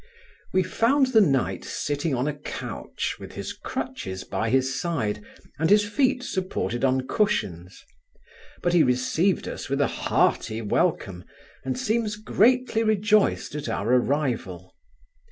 We 0.51 0.63
found 0.63 1.13
the 1.13 1.21
knight 1.21 1.63
sitting 1.63 2.15
on 2.15 2.27
a 2.27 2.33
couch, 2.33 3.17
with 3.19 3.33
his 3.33 3.53
crutches 3.53 4.23
by 4.23 4.49
his 4.49 4.73
side, 4.81 5.23
and 5.59 5.69
his 5.69 5.85
feet 5.87 6.23
supported 6.23 6.83
on 6.83 7.05
cushions; 7.07 7.85
but 8.63 8.73
he 8.73 8.81
received 8.81 9.47
us 9.47 9.69
with 9.69 9.79
a 9.79 9.85
hearty 9.85 10.59
welcome, 10.59 11.23
and 11.63 11.77
seemed 11.77 12.15
greatly 12.25 12.81
rejoiced 12.81 13.53
at 13.53 13.69
our 13.69 13.93
arrival. 13.93 14.73